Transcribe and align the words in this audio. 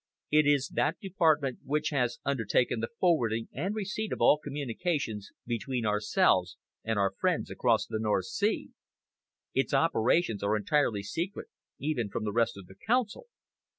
It 0.31 0.47
is 0.47 0.69
that 0.69 0.99
department 0.99 1.59
which 1.63 1.89
has 1.91 2.17
undertaken 2.25 2.79
the 2.79 2.89
forwarding 2.99 3.49
and 3.53 3.75
receipt 3.75 4.11
of 4.11 4.19
all 4.19 4.39
communications 4.39 5.31
between 5.45 5.85
ourselves 5.85 6.57
and 6.83 6.97
our 6.97 7.11
friends 7.19 7.51
across 7.51 7.85
the 7.85 7.99
North 7.99 8.25
Sea. 8.25 8.71
Its 9.53 9.75
operations 9.75 10.41
are 10.41 10.57
entirely 10.57 11.03
secret, 11.03 11.49
even 11.77 12.09
from 12.09 12.23
the 12.23 12.33
rest 12.33 12.57
of 12.57 12.65
the 12.65 12.73
Council. 12.73 13.27